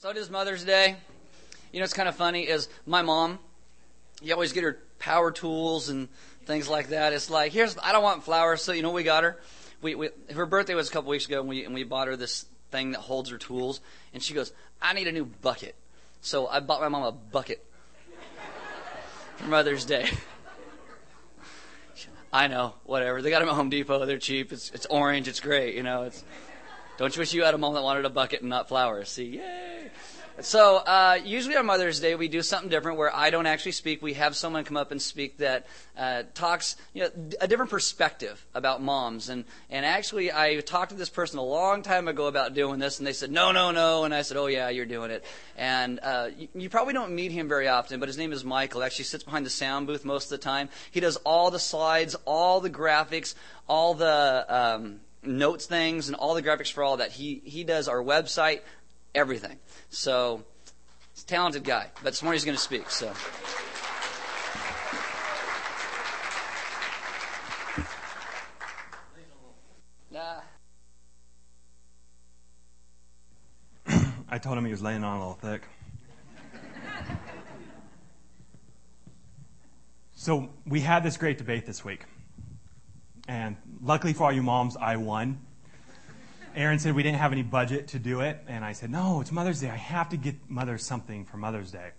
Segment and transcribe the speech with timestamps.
[0.00, 0.94] So it is Mother's Day.
[1.72, 3.40] You know, it's kind of funny is my mom,
[4.22, 6.06] you always get her power tools and
[6.44, 7.12] things like that.
[7.12, 9.40] It's like, here's, I don't want flowers, so you know we got her?
[9.82, 12.14] We, we, her birthday was a couple weeks ago and we, and we bought her
[12.14, 13.80] this thing that holds her tools
[14.14, 15.74] and she goes, I need a new bucket.
[16.20, 17.66] So I bought my mom a bucket
[19.34, 20.08] for Mother's Day.
[22.32, 23.20] I know, whatever.
[23.20, 24.06] They got them at Home Depot.
[24.06, 24.52] They're cheap.
[24.52, 25.26] It's, it's orange.
[25.26, 25.74] It's great.
[25.74, 26.22] You know, it's,
[26.98, 29.08] don't you wish you had a mom that wanted a bucket and not flowers?
[29.08, 29.90] See, yay.
[30.40, 34.02] So uh, usually on Mother's Day we do something different where I don't actually speak.
[34.02, 37.10] We have someone come up and speak that uh, talks you know,
[37.40, 39.28] a different perspective about moms.
[39.28, 42.98] And and actually I talked to this person a long time ago about doing this,
[42.98, 45.24] and they said no, no, no, and I said oh yeah, you're doing it.
[45.56, 48.84] And uh, you, you probably don't meet him very often, but his name is Michael.
[48.84, 50.68] Actually sits behind the sound booth most of the time.
[50.92, 53.34] He does all the slides, all the graphics,
[53.68, 57.12] all the um, notes things and all the graphics for all that.
[57.12, 58.60] He he does our website,
[59.14, 59.58] everything.
[59.90, 60.42] So
[61.14, 61.88] he's a talented guy.
[62.02, 62.90] But this morning he's going to speak.
[62.90, 63.12] So.
[70.10, 70.40] Nah.
[74.28, 75.62] I told him he was laying on a little thick.
[80.14, 82.06] so we had this great debate this week.
[83.28, 85.38] And luckily for all you moms, I won.
[86.56, 89.30] Aaron said we didn't have any budget to do it, and I said, no, it's
[89.30, 89.68] Mother's Day.
[89.68, 91.90] I have to get Mother something for Mother's Day.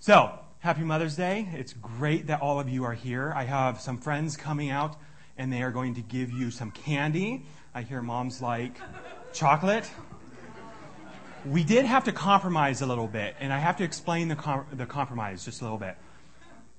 [0.00, 1.48] So, happy Mother's Day.
[1.52, 3.32] It's great that all of you are here.
[3.36, 4.96] I have some friends coming out,
[5.36, 7.44] and they are going to give you some candy.
[7.74, 8.80] I hear moms like
[9.32, 9.88] chocolate.
[11.44, 14.66] We did have to compromise a little bit, and I have to explain the, com-
[14.72, 15.96] the compromise just a little bit.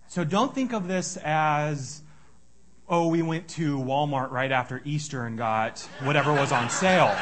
[0.08, 2.02] So, don't think of this as
[2.88, 7.16] oh, we went to Walmart right after Easter and got whatever was on sale.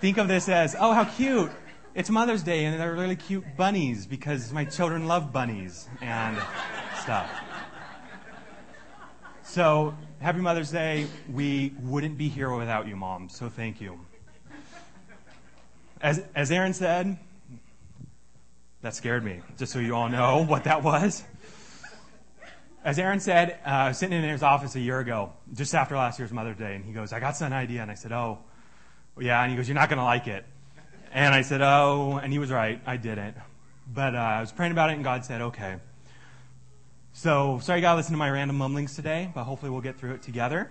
[0.00, 1.50] Think of this as, oh, how cute.
[1.94, 6.36] It's Mother's Day and they're really cute bunnies because my children love bunnies and
[7.02, 7.30] stuff.
[9.42, 11.06] So, happy Mother's Day.
[11.30, 14.00] We wouldn't be here without you, Mom, so thank you.
[16.00, 17.18] As, as Aaron said,
[18.80, 21.24] that scared me, just so you all know what that was.
[22.82, 25.96] As Aaron said, uh, I was sitting in his office a year ago, just after
[25.96, 27.82] last year's Mother's Day, and he goes, I got some idea.
[27.82, 28.38] And I said, Oh,
[29.18, 29.42] yeah.
[29.42, 30.46] And he goes, You're not going to like it.
[31.12, 32.80] And I said, Oh, and he was right.
[32.86, 33.36] I didn't.
[33.92, 35.76] But uh, I was praying about it, and God said, Okay.
[37.12, 39.98] So, sorry you got to listen to my random mumblings today, but hopefully we'll get
[39.98, 40.70] through it together.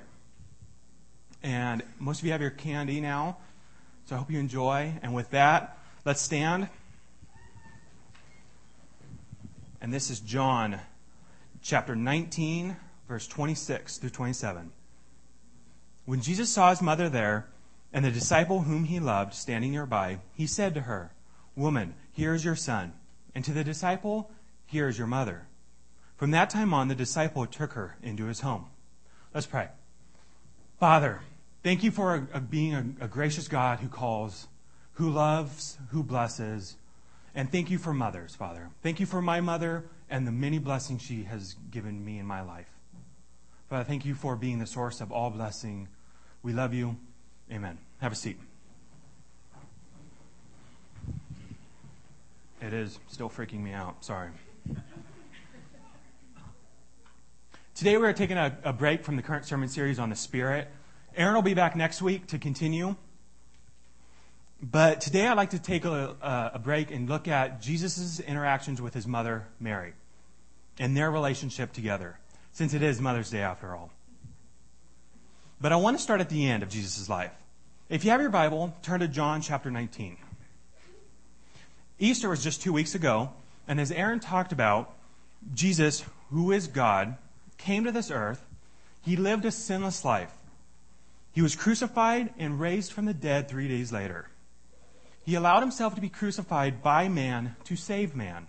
[1.44, 3.38] And most of you have your candy now,
[4.06, 4.96] so I hope you enjoy.
[5.04, 6.70] And with that, let's stand.
[9.80, 10.80] And this is John
[11.62, 12.76] chapter 19,
[13.08, 14.72] verse 26 through 27.
[16.06, 17.48] When Jesus saw his mother there,
[17.92, 21.12] and the disciple whom he loved standing nearby, he said to her,
[21.56, 22.94] Woman, here is your son.
[23.34, 24.32] And to the disciple,
[24.66, 25.48] Here is your mother.
[26.18, 28.68] From that time on, the disciple took her into his home.
[29.34, 29.70] Let's pray.
[30.80, 31.22] Father,
[31.64, 34.48] thank you for a, a being a, a gracious God who calls,
[34.94, 36.76] who loves, who blesses.
[37.34, 38.70] And thank you for mothers, Father.
[38.84, 42.42] Thank you for my mother and the many blessings she has given me in my
[42.42, 42.70] life.
[43.70, 45.88] Father, thank you for being the source of all blessing.
[46.42, 46.98] We love you.
[47.52, 47.78] Amen.
[48.00, 48.40] Have a seat.
[52.62, 54.04] It is still freaking me out.
[54.04, 54.30] Sorry.
[57.76, 60.68] Today we're taking a, a, break from the current sermon series on the Spirit.
[61.16, 62.96] Aaron will be back next week to continue.
[64.62, 68.94] But today I'd like to take a, a break and look at Jesus' interactions with
[68.94, 69.94] his mother, Mary,
[70.78, 72.20] and their relationship together,
[72.52, 73.90] since it is Mother's Day after all.
[75.62, 77.32] But I want to start at the end of Jesus' life.
[77.88, 80.18] If you have your Bible, turn to John chapter 19.
[81.98, 83.32] Easter was just two weeks ago,
[83.68, 84.94] and as Aaron talked about,
[85.54, 87.18] Jesus, who is God,
[87.58, 88.46] came to this earth.
[89.02, 90.34] He lived a sinless life.
[91.32, 94.28] He was crucified and raised from the dead three days later.
[95.30, 98.48] He allowed himself to be crucified by man to save man.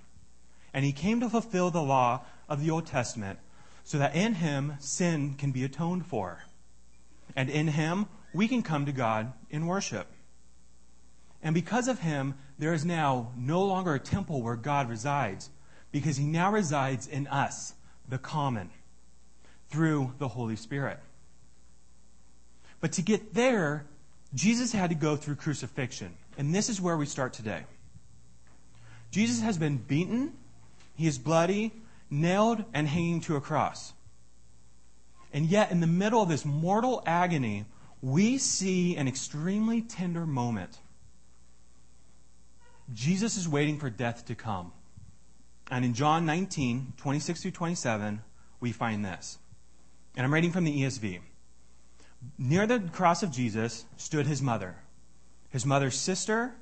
[0.73, 3.39] And he came to fulfill the law of the Old Testament
[3.85, 6.43] so that in him sin can be atoned for.
[7.37, 10.07] And in him we can come to God in worship.
[11.43, 15.51] And because of him, there is now no longer a temple where God resides,
[15.93, 17.75] because he now resides in us,
[18.09, 18.71] the common,
[19.69, 20.99] through the Holy Spirit.
[22.81, 23.85] But to get there,
[24.35, 26.15] Jesus had to go through crucifixion.
[26.39, 27.65] And this is where we start today.
[29.11, 30.33] Jesus has been beaten,
[30.97, 31.73] he is bloody,
[32.11, 33.93] nailed, and hanging to a cross.
[35.33, 37.65] And yet, in the middle of this mortal agony,
[38.03, 40.79] we see an extremely tender moment
[42.93, 44.73] Jesus is waiting for death to come.
[45.71, 48.23] And in John 19, 26 through 27,
[48.59, 49.39] we find this.
[50.17, 51.21] And I'm reading from the ESV.
[52.39, 54.77] Near the cross of Jesus stood his mother,
[55.49, 56.55] his mother's sister,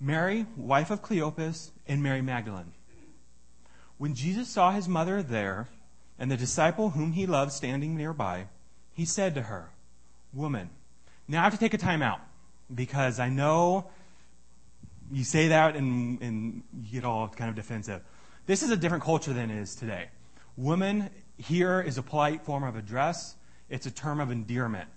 [0.00, 2.72] Mary, wife of Cleopas, and Mary Magdalene.
[3.96, 5.68] When Jesus saw his mother there,
[6.18, 8.46] and the disciple whom he loved standing nearby,
[8.92, 9.70] he said to her,
[10.32, 10.70] Woman,
[11.26, 12.20] now I have to take a time out
[12.72, 13.90] because I know
[15.10, 18.02] you say that and, and you get all kind of defensive.
[18.46, 20.08] This is a different culture than it is today.
[20.56, 23.36] Woman here is a polite form of address,
[23.74, 24.88] it's a term of endearment.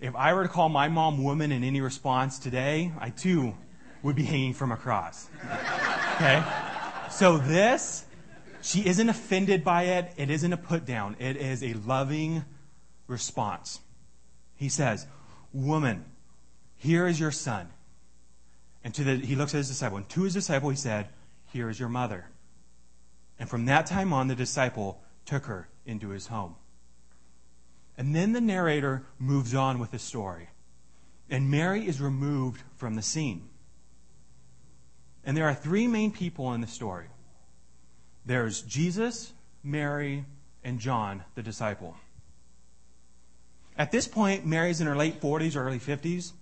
[0.00, 3.54] If I were to call my mom woman in any response today, I too
[4.02, 5.28] would be hanging from a cross.
[6.16, 6.42] Okay?
[7.10, 8.04] So this,
[8.60, 10.12] she isn't offended by it.
[10.16, 11.14] It isn't a put down.
[11.20, 12.44] It is a loving
[13.06, 13.78] response.
[14.56, 15.06] He says,
[15.52, 16.04] Woman,
[16.74, 17.68] here is your son.
[18.82, 19.98] And to the, he looks at his disciple.
[19.98, 21.08] And to his disciple, he said,
[21.52, 22.26] Here is your mother.
[23.38, 26.56] And from that time on, the disciple took her into his home.
[27.96, 30.48] And then the narrator moves on with the story.
[31.30, 33.48] And Mary is removed from the scene.
[35.24, 37.06] And there are three main people in the story
[38.26, 39.32] there's Jesus,
[39.62, 40.24] Mary,
[40.62, 41.94] and John, the disciple.
[43.76, 46.32] At this point, Mary's in her late 40s or early 50s.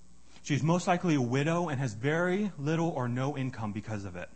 [0.43, 4.29] She's most likely a widow and has very little or no income because of it.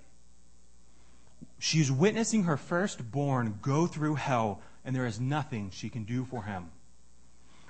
[1.59, 6.45] She's witnessing her firstborn go through hell, and there is nothing she can do for
[6.45, 6.71] him.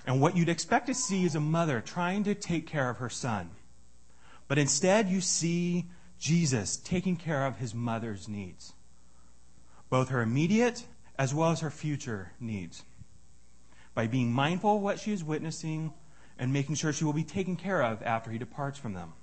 [0.06, 3.10] And what you'd expect to see is a mother trying to take care of her
[3.10, 3.50] son.
[4.48, 5.86] But instead, you see
[6.18, 8.72] Jesus taking care of his mother's needs,
[9.90, 10.86] both her immediate
[11.18, 12.84] as well as her future needs
[13.94, 15.92] by being mindful of what she is witnessing
[16.38, 19.14] and making sure she will be taken care of after he departs from them.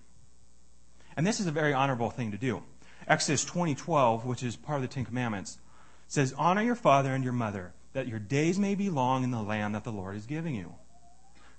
[1.15, 2.63] And this is a very honorable thing to do.
[3.07, 5.59] Exodus 20:12, which is part of the 10 commandments,
[6.07, 9.41] says, "Honor your father and your mother, that your days may be long in the
[9.41, 10.75] land that the Lord is giving you."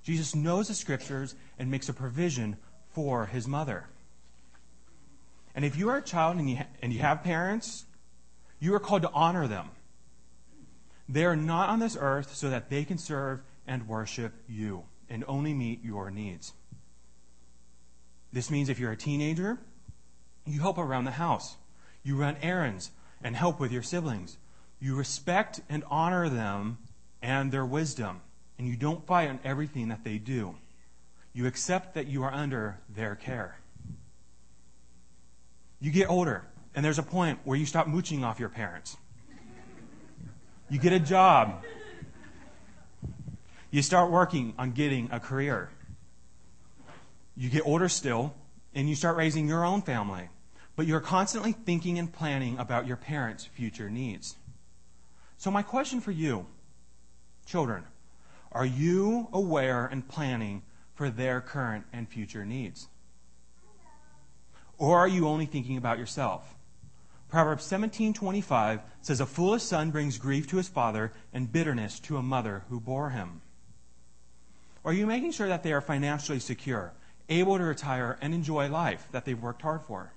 [0.02, 2.58] Jesus knows the scriptures and makes a provision
[2.90, 3.86] for his mother.
[5.54, 7.86] And if you are a child and you, ha- and you have parents,
[8.58, 9.70] you are called to honor them.
[11.08, 15.24] They are not on this earth so that they can serve and worship you and
[15.28, 16.52] only meet your needs.
[18.32, 19.58] This means if you're a teenager,
[20.44, 21.56] you help around the house.
[22.02, 22.90] You run errands
[23.22, 24.38] and help with your siblings.
[24.84, 26.76] You respect and honor them
[27.22, 28.20] and their wisdom,
[28.58, 30.56] and you don't fight on everything that they do.
[31.32, 33.56] You accept that you are under their care.
[35.80, 36.44] You get older,
[36.74, 38.98] and there's a point where you stop mooching off your parents.
[40.68, 41.64] You get a job.
[43.70, 45.70] You start working on getting a career.
[47.38, 48.34] You get older still,
[48.74, 50.28] and you start raising your own family.
[50.76, 54.36] But you're constantly thinking and planning about your parents' future needs.
[55.44, 56.46] So, my question for you,
[57.44, 57.84] children,
[58.50, 60.62] are you aware and planning
[60.94, 62.88] for their current and future needs?
[64.78, 66.56] Or are you only thinking about yourself?
[67.28, 72.22] Proverbs 17:25 says a foolish son brings grief to his father and bitterness to a
[72.22, 73.42] mother who bore him.
[74.82, 76.94] Are you making sure that they are financially secure,
[77.28, 80.14] able to retire and enjoy life that they've worked hard for?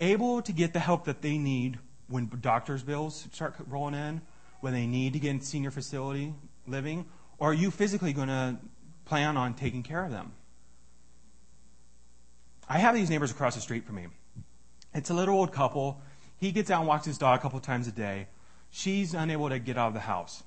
[0.00, 4.20] Able to get the help that they need when doctor's bills start rolling in,
[4.60, 6.34] when they need to get in senior facility
[6.66, 7.06] living,
[7.38, 8.56] or are you physically going to
[9.04, 10.32] plan on taking care of them?
[12.68, 14.06] I have these neighbors across the street from me.
[14.94, 16.00] It's a little old couple.
[16.38, 18.28] He gets out and walks his dog a couple times a day.
[18.70, 20.42] She's unable to get out of the house.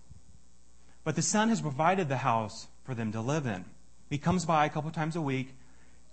[1.04, 3.66] But the son has provided the house for them to live in.
[4.10, 5.56] He comes by a couple times a week.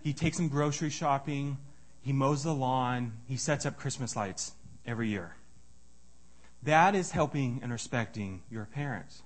[0.03, 1.59] He takes them grocery shopping.
[2.03, 3.15] He mows the lawn.
[3.26, 4.53] He sets up Christmas lights
[4.87, 5.36] every year.
[6.66, 9.23] That is helping and respecting your parents.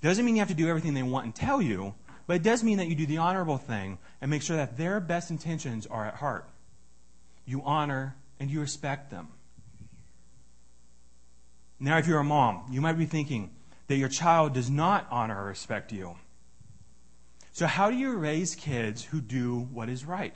[0.00, 1.94] Doesn't mean you have to do everything they want and tell you,
[2.26, 4.98] but it does mean that you do the honorable thing and make sure that their
[4.98, 6.48] best intentions are at heart.
[7.46, 9.28] You honor and you respect them.
[11.78, 13.50] Now, if you're a mom, you might be thinking
[13.86, 16.16] that your child does not honor or respect you.
[17.52, 20.34] So, how do you raise kids who do what is right?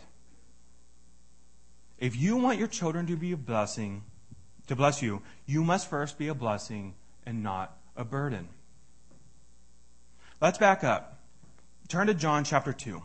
[1.99, 4.04] If you want your children to be a blessing,
[4.67, 6.95] to bless you, you must first be a blessing
[7.25, 8.49] and not a burden.
[10.41, 11.19] Let's back up.
[11.89, 13.03] Turn to John chapter 2.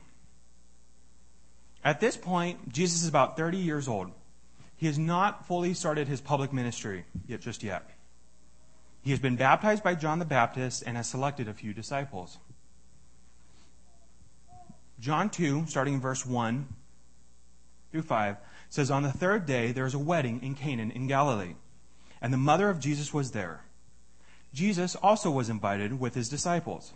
[1.84, 4.12] At this point, Jesus is about 30 years old.
[4.76, 7.90] He has not fully started his public ministry yet just yet.
[9.04, 12.38] He has been baptized by John the Baptist and has selected a few disciples.
[15.00, 16.68] John 2, starting in verse 1,
[17.92, 18.38] through 5
[18.72, 21.56] says, On the third day there was a wedding in Canaan in Galilee,
[22.20, 23.66] and the mother of Jesus was there.
[24.54, 26.94] Jesus also was invited with his disciples.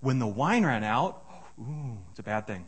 [0.00, 1.22] When the wine ran out,
[1.60, 2.64] ooh, it's a bad thing.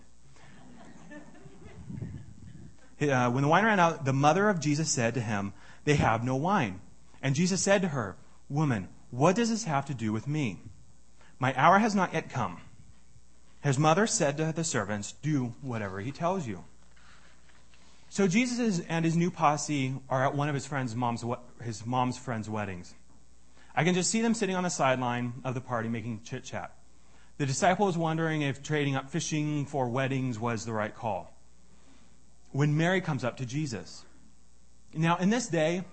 [2.98, 5.52] Uh, when the wine ran out, the mother of Jesus said to him,
[5.84, 6.80] They have no wine.
[7.22, 8.16] And Jesus said to her,
[8.48, 10.60] Woman, what does this have to do with me?
[11.38, 12.58] My hour has not yet come.
[13.60, 16.64] His mother said to the servants, Do whatever he tells you.
[18.16, 21.22] So Jesus and his new posse are at one of his friend's mom's,
[21.62, 22.94] his mom's friend's weddings.
[23.74, 26.74] I can just see them sitting on the sideline of the party making chit chat.
[27.36, 31.30] The disciple is wondering if trading up fishing for weddings was the right call.
[32.52, 34.06] When Mary comes up to Jesus.
[34.94, 35.84] Now, in this day,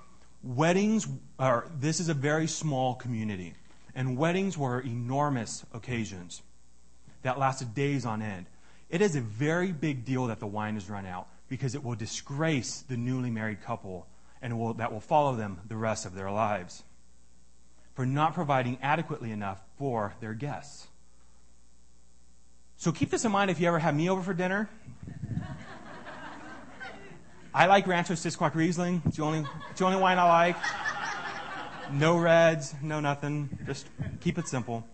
[0.44, 1.06] weddings
[1.38, 3.53] are, this is a very small community,
[3.96, 6.42] and weddings were enormous occasions
[7.24, 8.46] that lasted days on end.
[8.89, 11.95] It is a very big deal that the wine is run out because it will
[11.95, 14.07] disgrace the newly married couple
[14.41, 16.83] and will, that will follow them the rest of their lives
[17.93, 20.88] for not providing adequately enough for their guests.
[22.77, 24.67] So keep this in mind if you ever have me over for dinner.
[27.53, 29.01] I like Rancho Sisquoc Riesling.
[29.05, 30.55] It's the only, it's the only wine I like.
[31.91, 33.57] No reds, no nothing.
[33.65, 33.88] Just
[34.21, 34.85] keep it simple.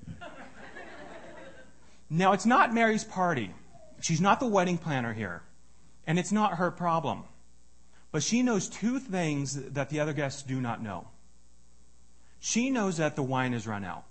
[2.10, 3.54] Now, it's not Mary's party.
[4.02, 5.44] She's not the wedding planner here.
[6.08, 7.24] And it's not her problem.
[8.12, 11.08] But she knows two things that the other guests do not know.
[12.40, 14.06] She knows that the wine has run out,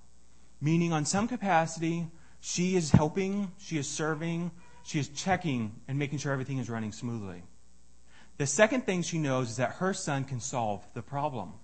[0.60, 2.06] meaning, on some capacity,
[2.40, 4.50] she is helping, she is serving,
[4.84, 7.42] she is checking and making sure everything is running smoothly.
[8.36, 11.54] The second thing she knows is that her son can solve the problem.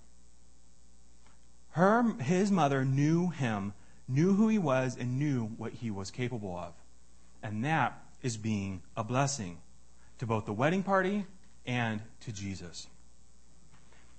[1.70, 3.74] Her, his mother knew him,
[4.08, 6.72] knew who he was, and knew what he was capable of.
[7.42, 9.58] And that is being a blessing
[10.18, 11.26] to both the wedding party
[11.66, 12.86] and to Jesus.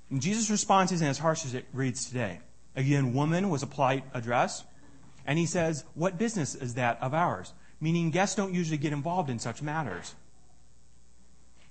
[0.10, 2.40] And Jesus' response isn't as harsh as it reads today.
[2.76, 4.64] Again, woman was a polite address.
[5.26, 7.54] And he says, What business is that of ours?
[7.80, 10.16] Meaning, guests don't usually get involved in such matters.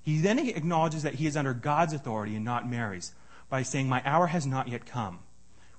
[0.02, 3.12] He then acknowledges that he is under God's authority and not Mary's
[3.48, 5.20] by saying, My hour has not yet come,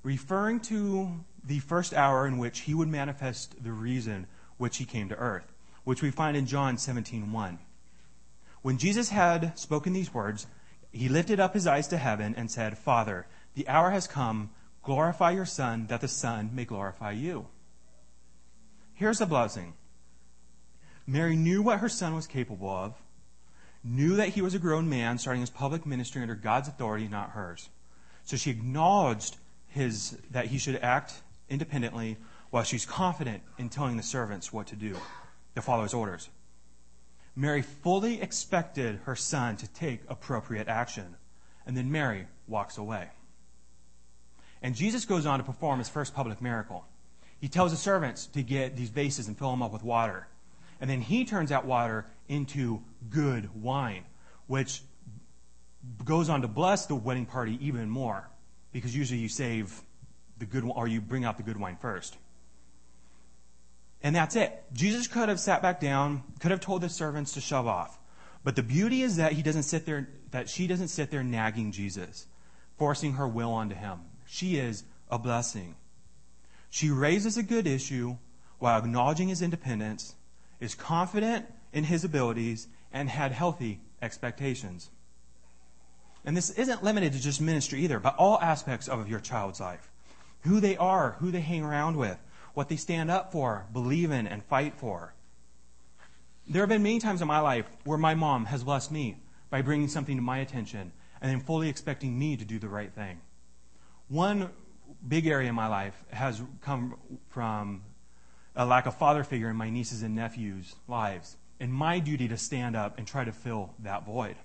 [0.01, 4.25] referring to the first hour in which he would manifest the reason
[4.57, 5.51] which he came to earth,
[5.83, 7.59] which we find in John 17:1.
[8.65, 10.47] When Jesus had spoken these words,
[10.91, 14.49] he lifted up his eyes to heaven and said, Father, the hour has come.
[14.81, 17.45] Glorify your Son, that the Son may glorify you.
[18.95, 19.75] Here's the blessing
[21.05, 22.95] Mary knew what her son was capable of,
[23.83, 27.29] knew that he was a grown man starting his public ministry under God's authority, not
[27.29, 27.69] hers.
[28.23, 32.17] So she acknowledged his, that he should act independently
[32.49, 34.97] while she's confident in telling the servants what to do,
[35.53, 36.29] to follow his orders.
[37.35, 41.15] Mary fully expected her son to take appropriate action.
[41.65, 43.09] And then Mary walks away.
[44.61, 46.85] And Jesus goes on to perform his first public miracle.
[47.39, 50.27] He tells the servants to get these vases and fill them up with water.
[50.79, 54.05] And then he turns that water into good wine,
[54.47, 54.81] which
[56.03, 58.29] goes on to bless the wedding party even more.
[58.71, 59.81] Because usually you save
[60.37, 62.17] the good or you bring out the good wine first.
[64.05, 64.63] And that's it.
[64.71, 67.97] Jesus could have sat back down, could have told the servants to shove off.
[68.43, 71.71] But the beauty is that he doesn't sit there, that she doesn't sit there nagging
[71.71, 72.27] Jesus,
[72.77, 74.01] forcing her will onto him.
[74.27, 75.73] She is a blessing.
[76.69, 78.17] She raises a good issue
[78.59, 80.13] while acknowledging his independence,
[80.59, 84.91] is confident in his abilities, and had healthy expectations.
[86.23, 89.89] And this isn't limited to just ministry either, but all aspects of your child's life.
[90.41, 92.19] Who they are, who they hang around with,
[92.55, 95.13] what they stand up for, believe in, and fight for.
[96.47, 99.17] There have been many times in my life where my mom has blessed me
[99.49, 102.93] by bringing something to my attention and then fully expecting me to do the right
[102.93, 103.19] thing.
[104.07, 104.49] One
[105.07, 106.97] big area in my life has come
[107.29, 107.83] from
[108.55, 112.37] a lack of father figure in my nieces and nephews' lives, and my duty to
[112.37, 114.35] stand up and try to fill that void.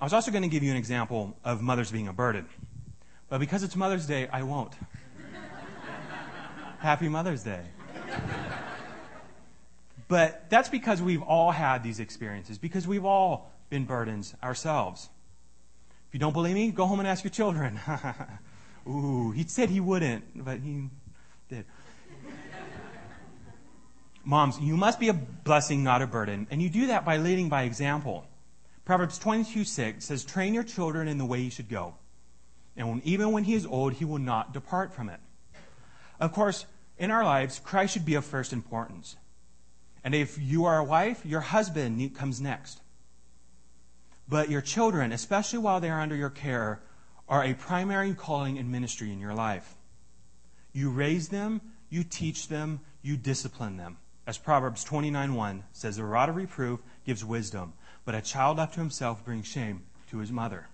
[0.00, 2.46] I was also going to give you an example of mothers being a burden,
[3.28, 4.72] but because it's Mother's Day, I won't.
[6.84, 7.62] Happy Mother's Day.
[10.06, 15.08] But that's because we've all had these experiences, because we've all been burdens ourselves.
[16.08, 17.80] If you don't believe me, go home and ask your children.
[18.86, 20.90] Ooh, he said he wouldn't, but he
[21.48, 21.64] did.
[24.22, 26.46] Moms, you must be a blessing, not a burden.
[26.50, 28.26] And you do that by leading by example.
[28.84, 31.94] Proverbs 22 6 says, Train your children in the way you should go.
[32.76, 35.20] And even when he is old, he will not depart from it.
[36.20, 36.66] Of course,
[36.98, 39.16] in our lives, Christ should be of first importance.
[40.02, 42.80] And if you are a wife, your husband comes next.
[44.28, 46.82] But your children, especially while they are under your care,
[47.28, 49.74] are a primary calling and ministry in your life.
[50.72, 53.98] You raise them, you teach them, you discipline them.
[54.26, 57.74] As Proverbs 29:1 says, "A rod of reproof gives wisdom,
[58.04, 60.68] but a child left to himself brings shame to his mother."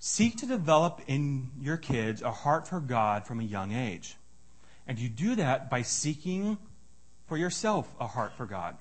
[0.00, 4.16] Seek to develop in your kids a heart for God from a young age.
[4.88, 6.56] And you do that by seeking
[7.26, 8.74] for yourself a heart for God.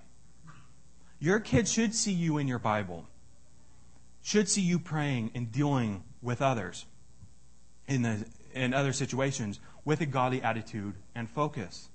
[1.20, 3.06] Your kids should see you in your Bible,
[4.22, 6.86] should see you praying and dealing with others
[7.88, 11.90] in, the, in other situations with a godly attitude and focus.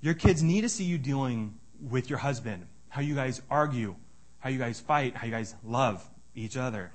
[0.00, 3.96] Your kids need to see you dealing with your husband, how you guys argue,
[4.40, 6.92] how you guys fight, how you guys love each other.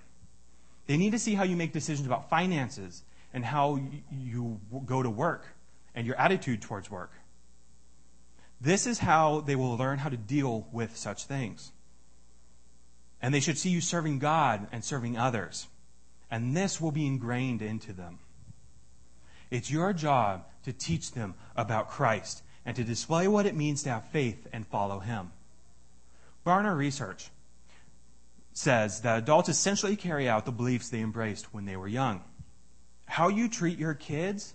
[0.85, 3.03] They need to see how you make decisions about finances
[3.33, 3.79] and how
[4.11, 5.47] you go to work
[5.95, 7.11] and your attitude towards work.
[8.59, 11.71] This is how they will learn how to deal with such things.
[13.21, 15.67] And they should see you serving God and serving others.
[16.31, 18.19] And this will be ingrained into them.
[19.51, 23.89] It's your job to teach them about Christ and to display what it means to
[23.89, 25.31] have faith and follow Him.
[26.45, 27.29] Barna Research
[28.53, 32.23] says that adults essentially carry out the beliefs they embraced when they were young.
[33.05, 34.53] How you treat your kids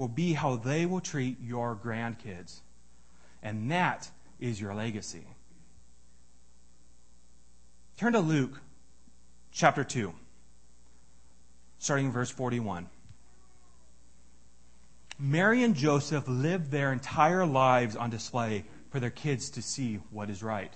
[0.00, 2.60] will be how they will treat your grandkids.
[3.42, 5.26] And that is your legacy.
[7.98, 8.62] Turn to Luke
[9.52, 10.14] chapter 2,
[11.78, 12.88] starting in verse 41.
[15.18, 20.30] Mary and Joseph lived their entire lives on display for their kids to see what
[20.30, 20.72] is right.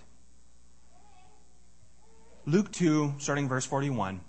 [2.44, 4.20] Luke 2, starting verse 41.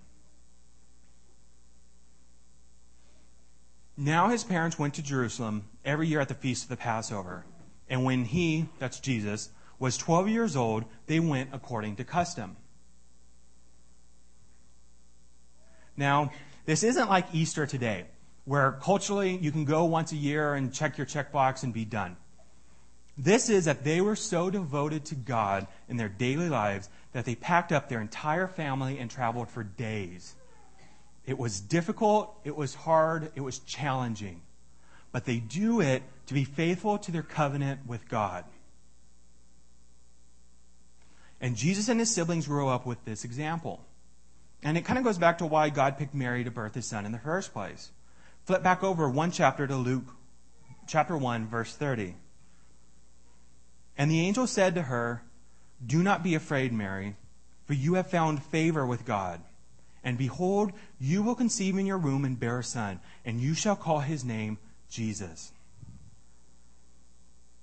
[3.97, 7.45] Now his parents went to Jerusalem every year at the feast of the Passover.
[7.89, 9.49] And when he, that's Jesus,
[9.79, 12.57] was 12 years old, they went according to custom.
[15.95, 16.31] Now,
[16.65, 18.05] this isn't like Easter today,
[18.43, 22.17] where culturally you can go once a year and check your checkbox and be done.
[23.17, 27.35] This is that they were so devoted to God in their daily lives that they
[27.35, 30.35] packed up their entire family and traveled for days.
[31.25, 34.41] It was difficult, it was hard, it was challenging.
[35.11, 38.45] But they do it to be faithful to their covenant with God.
[41.41, 43.83] And Jesus and his siblings grew up with this example.
[44.63, 47.05] And it kind of goes back to why God picked Mary to birth his son
[47.05, 47.91] in the first place.
[48.45, 50.05] Flip back over one chapter to Luke
[50.87, 52.15] chapter 1, verse 30.
[53.97, 55.23] And the angel said to her,
[55.85, 57.15] Do not be afraid, Mary,
[57.65, 59.41] for you have found favor with God.
[60.05, 63.75] And behold, you will conceive in your womb and bear a son, and you shall
[63.75, 65.51] call his name Jesus.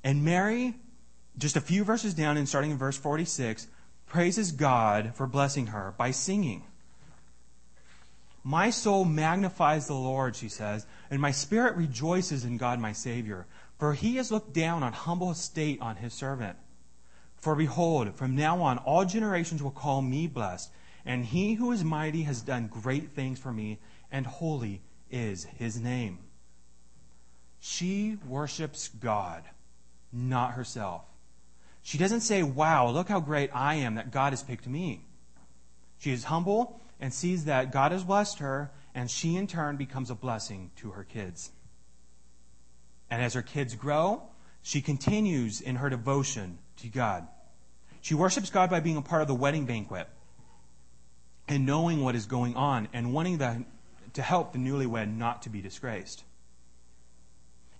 [0.02, 0.74] And Mary,
[1.38, 3.68] just a few verses down and starting in verse 46,
[4.06, 6.64] praises God for blessing her by singing.
[8.42, 13.46] My soul magnifies the Lord, she says, and my spirit rejoices in God my Savior,
[13.78, 16.56] for he has looked down on humble estate on his servant.
[17.36, 20.72] For behold, from now on all generations will call me blessed,
[21.04, 23.78] and he who is mighty has done great things for me,
[24.10, 26.18] and holy is his name.
[27.60, 29.44] She worships God,
[30.12, 31.02] not herself.
[31.82, 35.04] She doesn't say, Wow, look how great I am that God has picked me.
[35.98, 40.10] She is humble and sees that God has blessed her, and she in turn becomes
[40.10, 41.50] a blessing to her kids.
[43.10, 44.22] And as her kids grow,
[44.62, 47.26] she continues in her devotion to God.
[48.00, 50.08] She worships God by being a part of the wedding banquet
[51.52, 53.62] and knowing what is going on and wanting the,
[54.14, 56.24] to help the newlywed not to be disgraced.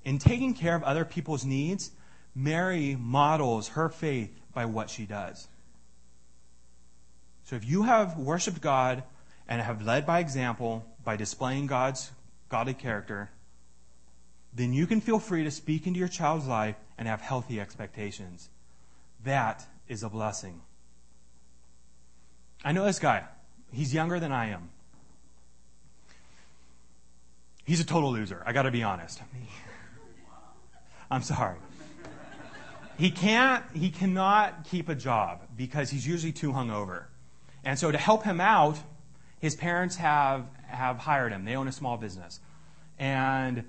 [0.05, 1.91] In taking care of other people's needs,
[2.35, 5.49] Mary models her faith by what she does.
[7.45, 9.05] So if you have worshiped God
[9.49, 12.11] and have led by example by displaying God's
[12.51, 13.31] godly character,
[14.53, 18.51] then you can feel free to speak into your child's life and have healthy expectations.
[19.25, 20.61] That is a blessing.
[22.63, 23.25] I know this guy.
[23.73, 24.69] He's younger than I am.
[27.65, 28.43] He's a total loser.
[28.45, 29.21] I got to be honest.
[31.11, 31.57] I'm sorry.
[32.99, 37.05] He can't, he cannot keep a job because he's usually too hungover.
[37.65, 38.79] And so to help him out,
[39.39, 41.45] his parents have, have hired him.
[41.45, 42.41] They own a small business.
[42.99, 43.65] And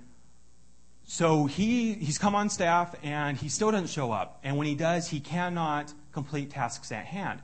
[1.06, 4.40] so he, he's come on staff and he still doesn't show up.
[4.44, 7.40] And when he does, he cannot complete tasks at hand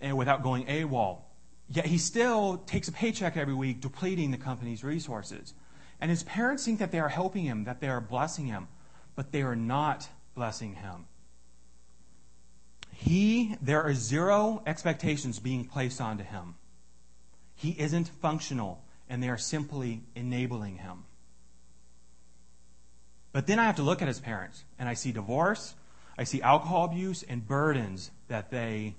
[0.00, 1.18] and without going AWOL.
[1.68, 5.54] Yet he still takes a paycheck every week, depleting the company's resources.
[6.00, 8.68] And his parents think that they are helping him, that they are blessing him,
[9.14, 11.06] but they are not blessing him.
[12.94, 16.56] He, there are zero expectations being placed onto him.
[17.54, 21.04] He isn't functional, and they are simply enabling him.
[23.32, 25.74] But then I have to look at his parents, and I see divorce,
[26.18, 28.94] I see alcohol abuse, and burdens that they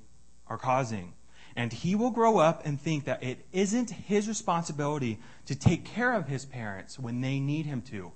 [0.47, 1.13] are causing.
[1.55, 6.13] And he will grow up and think that it isn't his responsibility to take care
[6.13, 8.11] of his parents when they need him to.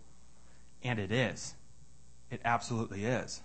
[0.84, 1.54] And it is.
[2.32, 3.42] It absolutely is.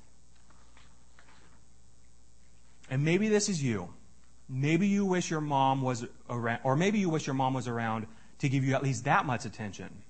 [2.91, 3.93] And maybe this is you.
[4.49, 8.07] Maybe you wish your mom was around, or maybe you wish your mom was around
[8.39, 10.03] to give you at least that much attention.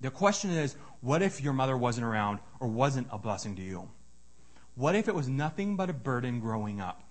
[0.00, 3.88] The question is what if your mother wasn't around or wasn't a blessing to you?
[4.74, 7.02] What if it was nothing but a burden growing up?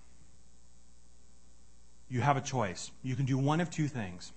[2.12, 2.90] You have a choice.
[3.02, 4.32] You can do one of two things.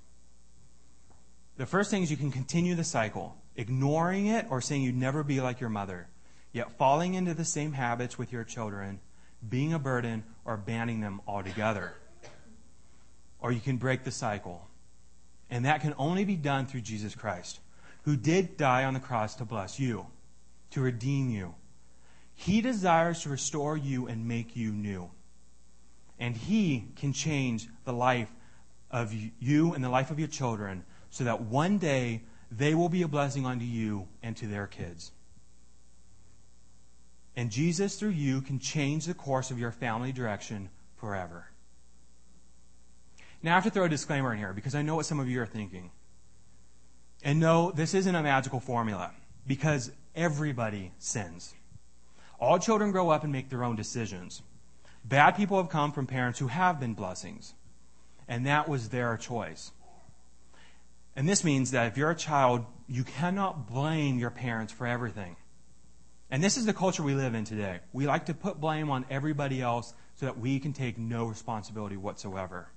[1.58, 5.24] The first thing is you can continue the cycle, ignoring it or saying you'd never
[5.24, 6.08] be like your mother,
[6.54, 9.02] yet falling into the same habits with your children,
[9.50, 11.96] being a burden, or banning them altogether.
[13.42, 14.70] Or you can break the cycle.
[15.50, 17.60] And that can only be done through Jesus Christ,
[18.04, 20.06] who did die on the cross to bless you,
[20.72, 21.56] to redeem you.
[22.36, 25.12] He desires to restore you and make you new.
[26.20, 28.32] And He can change the life
[28.92, 33.02] of you and the life of your children so that one day they will be
[33.02, 35.12] a blessing unto you and to their kids.
[37.36, 41.48] And Jesus, through you, can change the course of your family direction forever.
[43.44, 45.30] Now, I have to throw a disclaimer in here because I know what some of
[45.30, 45.92] you are thinking.
[47.24, 49.12] And no, this isn't a magical formula
[49.46, 51.54] because everybody sins.
[52.40, 54.42] All children grow up and make their own decisions.
[55.08, 57.54] Bad people have come from parents who have been blessings,
[58.28, 59.72] and that was their choice.
[61.16, 65.36] And this means that if you're a child, you cannot blame your parents for everything.
[66.32, 67.82] And this is the culture we live in today.
[67.94, 71.98] We like to put blame on everybody else so that we can take no responsibility
[71.98, 72.68] whatsoever.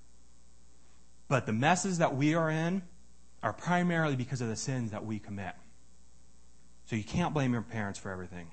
[1.28, 2.82] But the messes that we are in
[3.42, 5.54] are primarily because of the sins that we commit.
[6.86, 8.48] So you can't blame your parents for everything.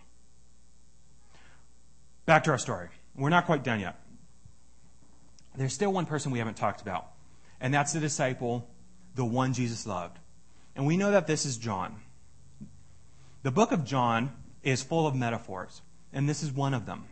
[2.25, 2.87] Back to our story.
[3.17, 3.99] We're not quite done yet.
[5.55, 7.07] There's still one person we haven't talked about,
[7.61, 8.67] and that's the disciple
[9.15, 10.19] the one Jesus loved.
[10.75, 12.01] And we know that this is John.
[13.43, 17.05] The book of John is full of metaphors, and this is one of them.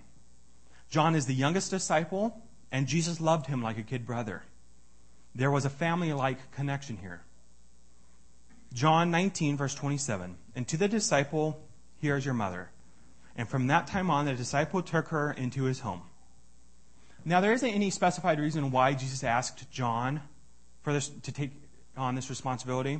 [0.89, 4.43] John is the youngest disciple, and Jesus loved him like a kid brother.
[5.33, 7.21] There was a family like connection here.
[8.73, 10.35] John 19, verse 27.
[10.55, 11.61] And to the disciple,
[11.99, 12.69] here is your mother.
[13.35, 16.01] And from that time on, the disciple took her into his home.
[17.25, 20.21] Now, there isn't any specified reason why Jesus asked John
[20.81, 21.51] for this to take
[21.95, 22.99] on this responsibility.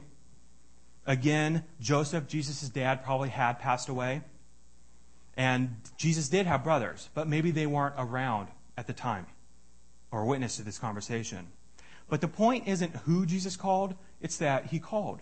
[1.06, 4.22] Again, Joseph, Jesus' dad, probably had passed away.
[5.36, 9.26] And Jesus did have brothers, but maybe they weren't around at the time
[10.12, 11.48] or witness to this conversation.
[12.08, 15.22] But the point isn't who Jesus called, it's that he called.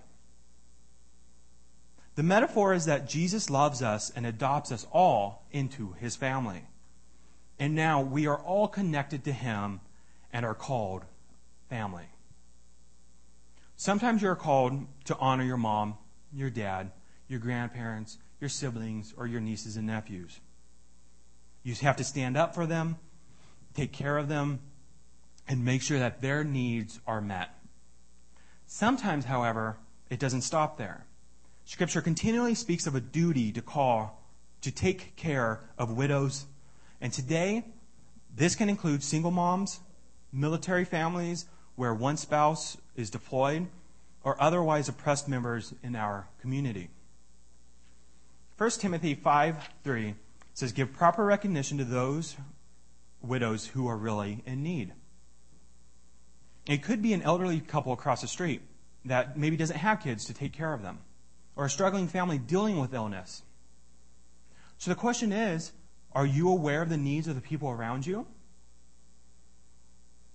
[2.16, 6.64] The metaphor is that Jesus loves us and adopts us all into his family.
[7.58, 9.80] And now we are all connected to him
[10.34, 11.06] and are called
[11.70, 12.06] family.
[13.76, 15.98] Sometimes you're called to honor your mom,
[16.34, 16.92] your dad,
[17.28, 20.40] your grandparents, your siblings, or your nieces and nephews.
[21.64, 22.98] You have to stand up for them,
[23.74, 24.60] take care of them,
[25.48, 27.50] and make sure that their needs are met.
[28.66, 29.78] Sometimes, however,
[30.10, 31.06] it doesn't stop there.
[31.66, 34.24] Scripture continually speaks of a duty to call,
[34.62, 36.46] to take care of widows.
[37.00, 37.66] And today,
[38.36, 39.80] this can include single moms,
[40.32, 41.46] military families,
[41.76, 43.68] where one spouse is deployed
[44.24, 46.90] or otherwise oppressed members in our community.
[48.58, 50.16] 1 Timothy 5 3
[50.54, 52.36] says, Give proper recognition to those
[53.22, 54.94] widows who are really in need.
[56.68, 58.62] It could be an elderly couple across the street
[59.06, 61.00] that maybe doesn't have kids to take care of them,
[61.62, 63.44] or a struggling family dealing with illness.
[64.80, 65.74] So the question is
[66.12, 68.26] are you aware of the needs of the people around you?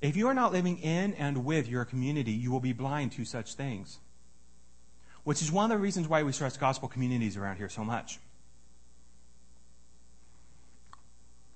[0.00, 3.24] If you are not living in and with your community, you will be blind to
[3.24, 3.98] such things.
[5.24, 8.20] Which is one of the reasons why we stress gospel communities around here so much.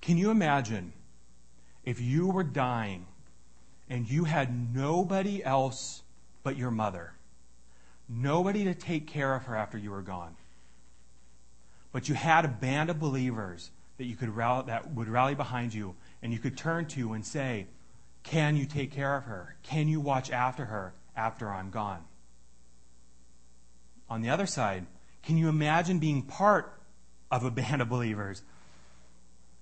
[0.00, 0.92] Can you imagine
[1.84, 3.06] if you were dying
[3.88, 6.02] and you had nobody else
[6.42, 7.12] but your mother?
[8.12, 10.34] Nobody to take care of her after you were gone.
[11.92, 15.72] But you had a band of believers that you could rally, that would rally behind
[15.72, 17.68] you and you could turn to and say,
[18.24, 19.54] can you take care of her?
[19.62, 22.02] Can you watch after her after I'm gone?
[24.08, 24.86] On the other side,
[25.22, 26.80] can you imagine being part
[27.30, 28.42] of a band of believers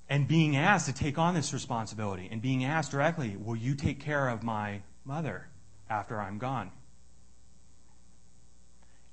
[0.09, 4.01] and being asked to take on this responsibility and being asked directly, Will you take
[4.01, 5.49] care of my mother
[5.91, 6.71] after I'm gone?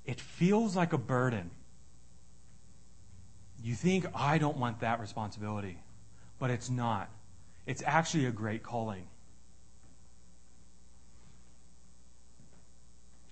[0.06, 1.50] It feels like a burden.
[3.62, 5.78] You think, I don't want that responsibility.
[6.38, 7.10] But it's not.
[7.66, 9.08] It's actually a great calling.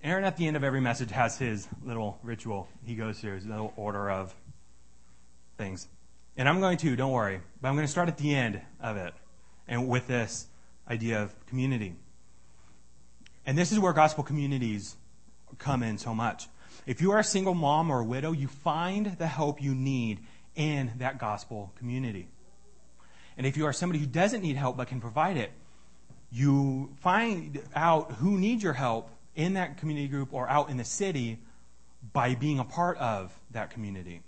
[0.03, 3.45] Aaron, at the end of every message, has his little ritual he goes through, his
[3.45, 4.35] little order of
[5.57, 5.87] things.
[6.37, 8.97] And I'm going to, don't worry, but I'm going to start at the end of
[8.97, 9.13] it
[9.67, 10.47] and with this
[10.87, 11.95] idea of community.
[13.45, 14.95] And this is where gospel communities
[15.57, 16.47] come in so much.
[16.85, 20.19] If you are a single mom or a widow, you find the help you need
[20.55, 22.27] in that gospel community.
[23.37, 25.51] And if you are somebody who doesn't need help but can provide it,
[26.31, 30.85] you find out who needs your help in that community group or out in the
[30.85, 31.39] city
[32.13, 34.21] by being a part of that community.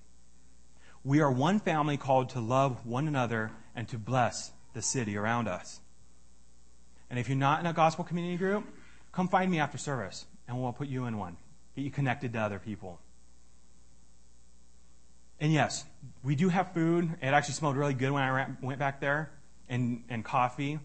[1.04, 5.48] We are one family called to love one another and to bless the city around
[5.48, 5.80] us.
[7.10, 8.66] And if you're not in a gospel community group,
[9.12, 11.38] come find me after service and we'll put you in one.
[11.78, 13.00] Get you connected to other people.
[15.40, 15.86] And yes,
[16.24, 17.08] we do have food.
[17.22, 19.30] It actually smelled really good when I went back there,
[19.70, 20.80] and, and coffee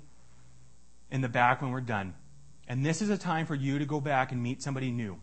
[1.11, 2.13] in the back when we're done.
[2.69, 5.19] And this is a time for you to go back and meet somebody new,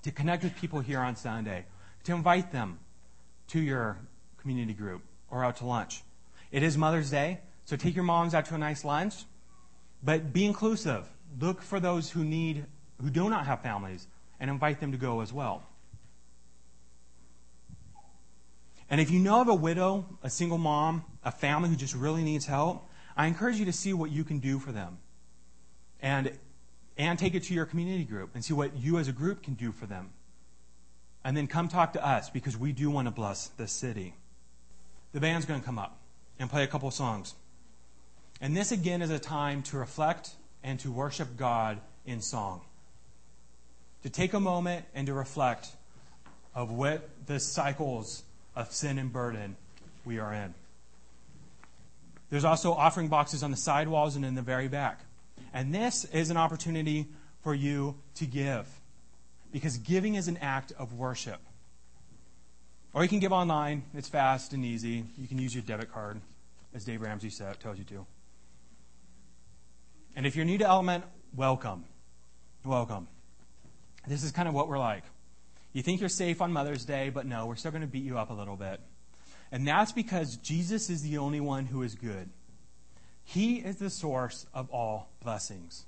[0.00, 1.66] to connect with people here on Sunday,
[2.04, 2.78] to invite them
[3.48, 3.98] to your
[4.38, 6.00] community group or out to lunch.
[6.50, 9.26] It is Mother's Day, so take your moms out to a nice lunch,
[10.02, 11.06] but be inclusive.
[11.38, 12.64] Look for those who need,
[13.02, 14.06] who do not have families,
[14.40, 15.62] and invite them to go as well.
[18.90, 22.22] And if you know of a widow, a single mom, a family who just really
[22.22, 24.98] needs help, I encourage you to see what you can do for them.
[26.02, 26.38] And,
[26.98, 29.54] and take it to your community group and see what you as a group can
[29.54, 30.10] do for them.
[31.24, 34.14] And then come talk to us because we do want to bless this city.
[35.12, 35.98] The band's going to come up
[36.38, 37.34] and play a couple songs.
[38.40, 42.60] And this again is a time to reflect and to worship God in song.
[44.04, 45.68] To take a moment and to reflect
[46.54, 48.22] of what the cycles
[48.54, 49.56] of sin and burden
[50.04, 50.54] we are in.
[52.30, 55.00] There's also offering boxes on the side walls and in the very back.
[55.52, 57.06] And this is an opportunity
[57.42, 58.68] for you to give
[59.52, 61.40] because giving is an act of worship.
[62.92, 63.84] Or you can give online.
[63.94, 65.04] It's fast and easy.
[65.16, 66.20] You can use your debit card,
[66.74, 68.06] as Dave Ramsey said, tells you to.
[70.14, 71.84] And if you're new to Element, welcome.
[72.64, 73.08] Welcome.
[74.06, 75.04] This is kind of what we're like.
[75.72, 78.18] You think you're safe on Mother's Day, but no, we're still going to beat you
[78.18, 78.80] up a little bit.
[79.50, 82.28] And that's because Jesus is the only one who is good.
[83.24, 85.86] He is the source of all blessings.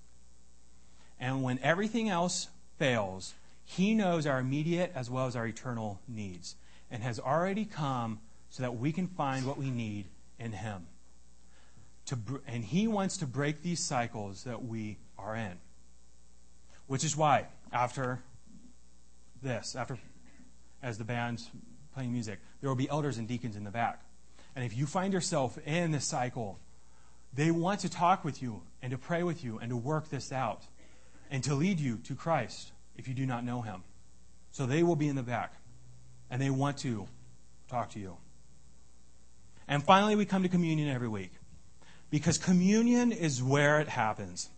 [1.20, 2.48] And when everything else
[2.78, 6.56] fails, He knows our immediate as well as our eternal needs
[6.90, 10.06] and has already come so that we can find what we need
[10.38, 10.86] in Him.
[12.06, 15.58] To, and He wants to break these cycles that we are in.
[16.86, 18.20] Which is why, after
[19.42, 19.98] this after
[20.82, 21.50] as the band's
[21.94, 22.38] playing music.
[22.60, 24.02] There will be elders and deacons in the back.
[24.54, 26.58] And if you find yourself in this cycle,
[27.32, 30.32] they want to talk with you and to pray with you and to work this
[30.32, 30.62] out
[31.30, 33.82] and to lead you to Christ if you do not know him.
[34.50, 35.54] So they will be in the back
[36.30, 37.06] and they want to
[37.68, 38.16] talk to you.
[39.68, 41.32] And finally, we come to communion every week
[42.10, 44.48] because communion is where it happens.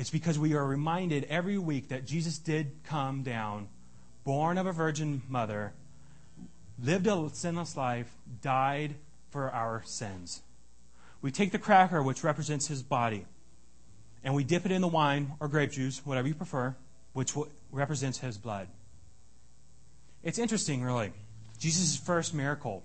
[0.00, 3.68] It's because we are reminded every week that Jesus did come down,
[4.24, 5.74] born of a virgin mother,
[6.82, 8.10] lived a sinless life,
[8.40, 8.94] died
[9.28, 10.40] for our sins.
[11.20, 13.26] We take the cracker, which represents his body,
[14.24, 16.74] and we dip it in the wine or grape juice, whatever you prefer,
[17.12, 17.34] which
[17.70, 18.68] represents his blood.
[20.22, 21.12] It's interesting, really.
[21.58, 22.84] Jesus' first miracle.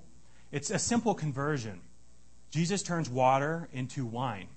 [0.51, 1.79] It's a simple conversion.
[2.51, 4.47] Jesus turns water into wine.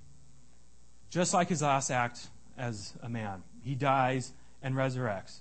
[1.09, 2.27] Just like his last act
[2.59, 3.43] as a man.
[3.63, 5.39] He dies and resurrects,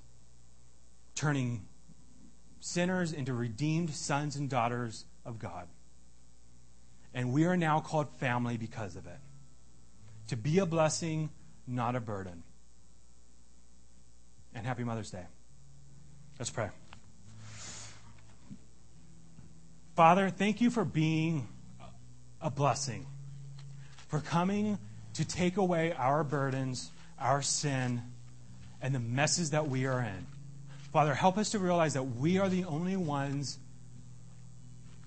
[1.16, 1.66] turning
[2.60, 5.68] sinners into redeemed sons and daughters of God.
[7.14, 9.20] And we are now called family because of it.
[10.28, 11.30] To be a blessing,
[11.66, 12.44] not a burden.
[14.54, 15.26] And happy Mother's Day.
[16.38, 16.70] Let's pray.
[19.96, 21.48] Father, thank you for being
[22.40, 23.08] a blessing,
[24.10, 24.78] for coming
[25.16, 28.02] to take away our burdens our sin,
[28.82, 30.28] and the messes that we are in.
[30.92, 33.60] Father, help us to realize that we are the only ones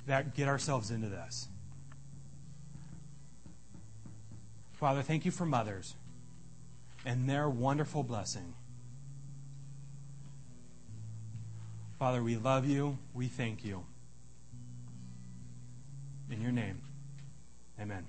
[0.07, 1.49] that get ourselves into this.
[4.73, 5.95] Father, thank you for mothers
[7.05, 8.55] and their wonderful blessing.
[11.99, 12.99] Father, we love you.
[13.13, 13.85] We thank you.
[16.31, 16.81] In your name,
[17.79, 18.07] amen.